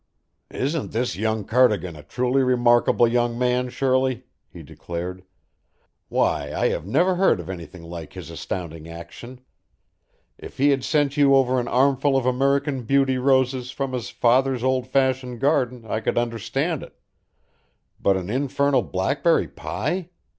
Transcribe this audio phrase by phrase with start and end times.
[0.49, 5.23] "Isn't this young Cardigan a truly remarkable young man, Shirley?" he declared.
[6.09, 9.41] "Why, I have never heard of anything like his astounding action.
[10.39, 14.63] If he had sent you over an armful of American Beauty roses from his father's
[14.63, 16.99] old fashioned garden, I could understand it,
[18.01, 20.09] but an infernal blackberry pie!